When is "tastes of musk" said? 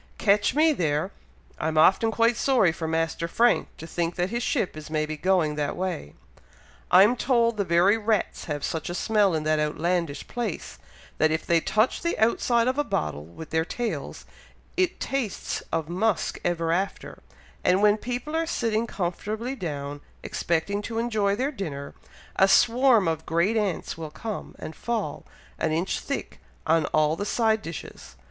14.99-16.39